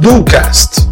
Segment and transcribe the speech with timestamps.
[0.00, 0.88] Ducast.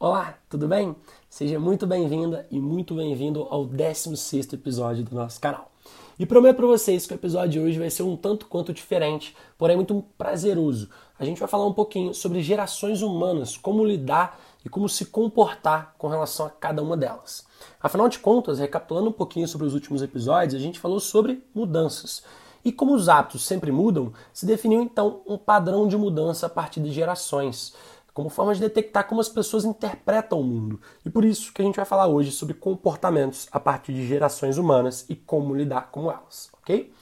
[0.00, 0.96] Olá, tudo bem?
[1.30, 5.70] Seja muito bem-vinda e muito bem-vindo ao 16º episódio do nosso canal.
[6.18, 9.36] E prometo para vocês que o episódio de hoje vai ser um tanto quanto diferente,
[9.56, 10.90] porém muito prazeroso.
[11.18, 15.94] A gente vai falar um pouquinho sobre gerações humanas, como lidar e como se comportar
[15.98, 17.46] com relação a cada uma delas.
[17.80, 22.22] Afinal de contas, recapitulando um pouquinho sobre os últimos episódios, a gente falou sobre mudanças.
[22.64, 26.80] E como os hábitos sempre mudam, se definiu então um padrão de mudança a partir
[26.80, 27.74] de gerações
[28.14, 30.80] como forma de detectar como as pessoas interpretam o mundo.
[31.04, 34.56] E por isso que a gente vai falar hoje sobre comportamentos a partir de gerações
[34.56, 36.92] humanas e como lidar com elas, ok?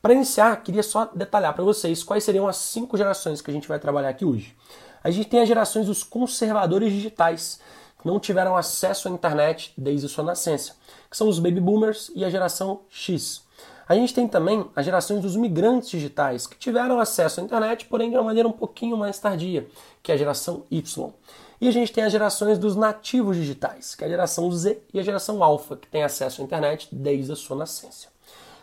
[0.00, 3.68] Para iniciar, queria só detalhar para vocês quais seriam as cinco gerações que a gente
[3.68, 4.56] vai trabalhar aqui hoje.
[5.02, 7.60] A gente tem as gerações dos conservadores digitais,
[8.00, 10.74] que não tiveram acesso à internet desde sua nascença,
[11.10, 13.42] que são os baby boomers e a geração X.
[13.88, 18.08] A gente tem também as gerações dos migrantes digitais, que tiveram acesso à internet, porém
[18.08, 19.66] de uma maneira um pouquinho mais tardia,
[20.02, 21.12] que é a geração Y.
[21.60, 25.00] E a gente tem as gerações dos nativos digitais, que é a geração Z e
[25.00, 28.08] a geração Alpha, que tem acesso à internet desde a sua nascença.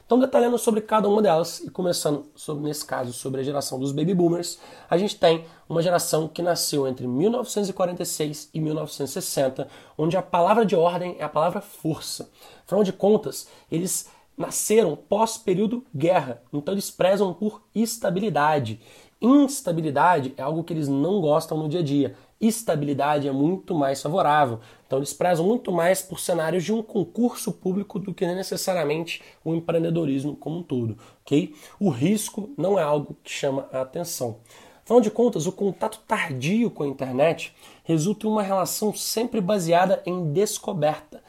[0.08, 3.92] Então, detalhando sobre cada uma delas e começando sobre, nesse caso sobre a geração dos
[3.92, 4.58] baby boomers,
[4.90, 10.78] a gente tem uma geração que nasceu entre 1946 e 1960, onde a palavra de
[10.78, 12.32] ordem é a palavra força.
[12.66, 18.80] Afinal de contas, eles nasceram pós-período guerra, então eles prezam por estabilidade.
[19.22, 22.16] Instabilidade é algo que eles não gostam no dia a dia.
[22.40, 24.60] Estabilidade é muito mais favorável.
[24.86, 29.56] Então eles prezam muito mais por cenários de um concurso público do que necessariamente o
[29.56, 31.54] empreendedorismo como um todo, ok?
[31.80, 34.38] O risco não é algo que chama a atenção.
[34.84, 40.02] Afinal de contas, o contato tardio com a internet resulta em uma relação sempre baseada
[40.06, 41.24] em descoberta.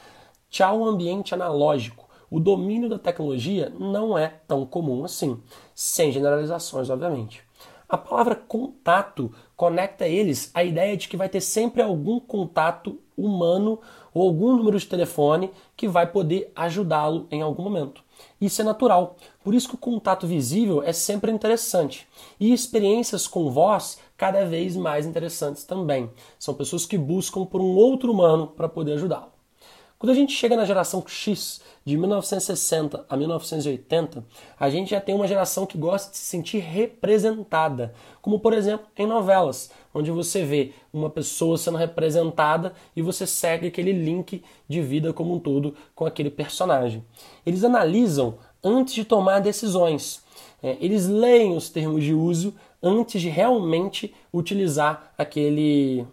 [0.51, 5.41] Tchau ambiente analógico o domínio da tecnologia não é tão comum assim,
[5.75, 7.43] sem generalizações, obviamente.
[7.89, 13.81] A palavra contato conecta eles à ideia de que vai ter sempre algum contato humano
[14.13, 18.03] ou algum número de telefone que vai poder ajudá-lo em algum momento.
[18.39, 22.07] Isso é natural, por isso que o contato visível é sempre interessante.
[22.39, 26.11] E experiências com voz cada vez mais interessantes também.
[26.39, 29.38] São pessoas que buscam por um outro humano para poder ajudá-lo.
[29.99, 34.25] Quando a gente chega na geração X, de 1960 a 1980,
[34.61, 37.93] a gente já tem uma geração que gosta de se sentir representada,
[38.23, 43.67] como por exemplo em novelas, onde você vê uma pessoa sendo representada e você segue
[43.67, 47.05] aquele link de vida como um todo com aquele personagem.
[47.45, 50.23] Eles analisam antes de tomar decisões.
[50.63, 56.07] É, eles leem os termos de uso antes de realmente utilizar aquele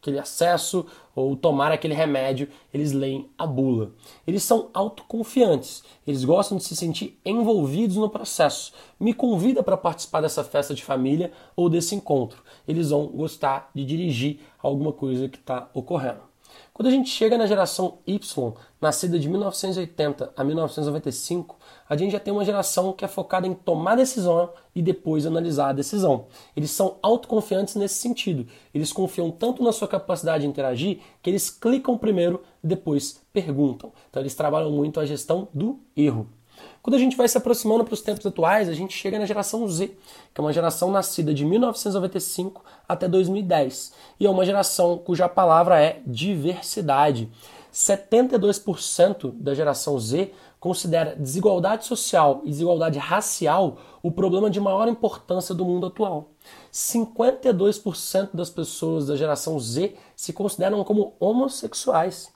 [0.00, 3.92] aquele acesso ou tomar aquele remédio, eles leem a bula.
[4.26, 8.72] Eles são autoconfiantes, eles gostam de se sentir envolvidos no processo.
[8.98, 12.42] Me convida para participar dessa festa de família ou desse encontro.
[12.66, 16.29] Eles vão gostar de dirigir alguma coisa que está ocorrendo.
[16.72, 22.20] Quando a gente chega na geração Y, nascida de 1980 a 1995, a gente já
[22.20, 26.26] tem uma geração que é focada em tomar decisão e depois analisar a decisão.
[26.56, 28.46] Eles são autoconfiantes nesse sentido.
[28.72, 33.92] Eles confiam tanto na sua capacidade de interagir que eles clicam primeiro, depois perguntam.
[34.08, 36.39] Então eles trabalham muito a gestão do erro.
[36.82, 39.66] Quando a gente vai se aproximando para os tempos atuais, a gente chega na geração
[39.68, 39.88] Z,
[40.32, 45.80] que é uma geração nascida de 1995 até 2010, e é uma geração cuja palavra
[45.80, 47.30] é diversidade.
[47.72, 55.54] 72% da geração Z considera desigualdade social e desigualdade racial o problema de maior importância
[55.54, 56.30] do mundo atual.
[56.72, 62.30] 52% das pessoas da geração Z se consideram como homossexuais.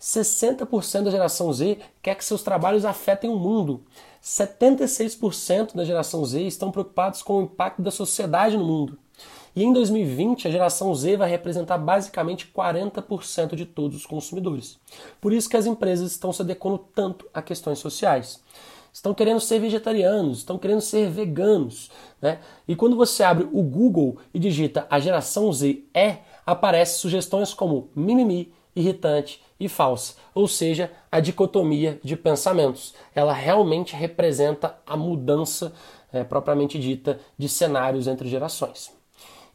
[0.00, 3.82] 60% da geração Z quer que seus trabalhos afetem o mundo.
[4.22, 8.98] 76% da geração Z estão preocupados com o impacto da sociedade no mundo.
[9.56, 14.78] E em 2020, a geração Z vai representar basicamente 40% de todos os consumidores.
[15.20, 18.40] Por isso que as empresas estão se adequando tanto a questões sociais.
[18.92, 21.90] Estão querendo ser vegetarianos, estão querendo ser veganos.
[22.20, 22.38] Né?
[22.66, 27.90] E quando você abre o Google e digita a geração Z é, aparecem sugestões como
[27.94, 32.94] mimimi, irritante e falsa, ou seja, a dicotomia de pensamentos.
[33.14, 35.72] Ela realmente representa a mudança
[36.12, 38.96] é, propriamente dita de cenários entre gerações.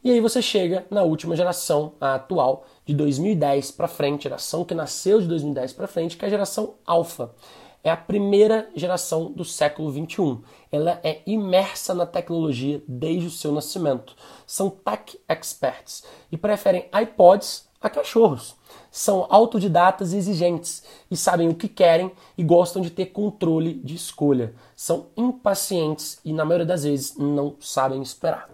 [0.02, 4.74] E aí você chega na última geração, a atual, de 2010 para frente, geração que
[4.74, 7.34] nasceu de 2010 para frente, que é a geração alfa.
[7.82, 10.42] É a primeira geração do século 21.
[10.70, 14.14] Ela é imersa na tecnologia desde o seu nascimento.
[14.46, 18.56] São tech experts e preferem iPods a cachorros.
[18.90, 23.94] São autodidatas e exigentes e sabem o que querem e gostam de ter controle de
[23.94, 24.54] escolha.
[24.74, 28.48] São impacientes e, na maioria das vezes, não sabem esperar.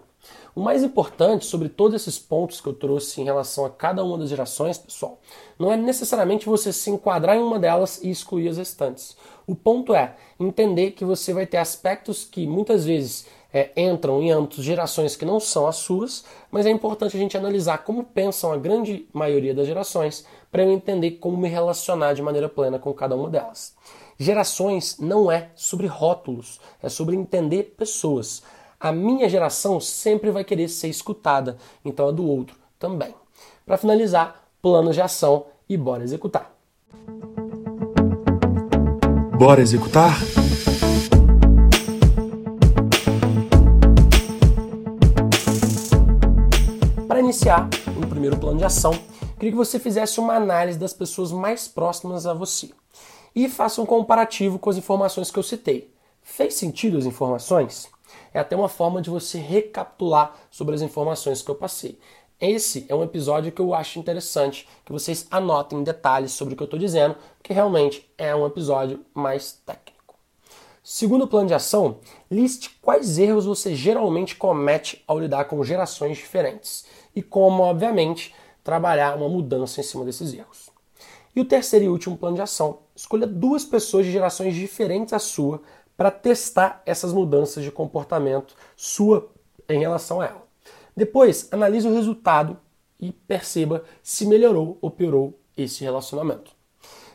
[0.53, 4.17] O mais importante sobre todos esses pontos que eu trouxe em relação a cada uma
[4.17, 5.17] das gerações, pessoal,
[5.57, 9.15] não é necessariamente você se enquadrar em uma delas e excluir as restantes.
[9.47, 14.31] O ponto é entender que você vai ter aspectos que muitas vezes é, entram em
[14.31, 18.51] âmbitos gerações que não são as suas, mas é importante a gente analisar como pensam
[18.51, 22.93] a grande maioria das gerações para eu entender como me relacionar de maneira plena com
[22.93, 23.73] cada uma delas.
[24.17, 28.43] Gerações não é sobre rótulos, é sobre entender pessoas.
[28.79, 33.13] A minha geração sempre vai querer ser escutada, então a do outro também.
[33.65, 36.51] Para finalizar, plano de ação e bora executar.
[39.37, 40.40] Bora executar?
[47.31, 48.91] Iniciar no primeiro plano de ação,
[49.35, 52.71] queria que você fizesse uma análise das pessoas mais próximas a você
[53.33, 55.89] e faça um comparativo com as informações que eu citei.
[56.21, 57.89] Fez sentido as informações?
[58.33, 61.97] é até uma forma de você recapitular sobre as informações que eu passei.
[62.39, 66.63] Esse é um episódio que eu acho interessante que vocês anotem detalhes sobre o que
[66.63, 69.91] eu estou dizendo, porque realmente é um episódio mais técnico.
[70.83, 71.99] Segundo plano de ação,
[72.29, 76.85] liste quais erros você geralmente comete ao lidar com gerações diferentes
[77.15, 80.69] e como, obviamente, trabalhar uma mudança em cima desses erros.
[81.35, 85.19] E o terceiro e último plano de ação, escolha duas pessoas de gerações diferentes à
[85.19, 85.61] sua
[85.95, 89.31] para testar essas mudanças de comportamento sua
[89.69, 90.47] em relação a ela.
[90.95, 92.57] Depois, analise o resultado
[92.99, 96.51] e perceba se melhorou ou piorou esse relacionamento.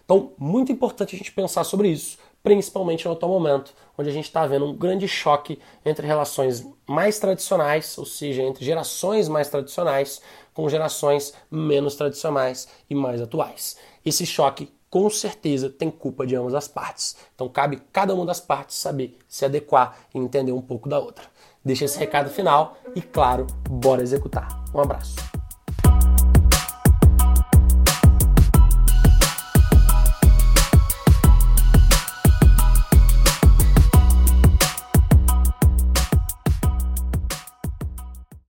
[0.04, 2.16] Então, muito importante a gente pensar sobre isso,
[2.46, 7.18] principalmente no atual momento, onde a gente está vendo um grande choque entre relações mais
[7.18, 10.22] tradicionais, ou seja, entre gerações mais tradicionais,
[10.54, 13.76] com gerações menos tradicionais e mais atuais.
[14.04, 17.16] Esse choque com certeza tem culpa de ambas as partes.
[17.34, 21.24] Então cabe cada uma das partes saber se adequar e entender um pouco da outra.
[21.64, 24.46] Deixa esse recado final e, claro, bora executar.
[24.72, 25.16] Um abraço.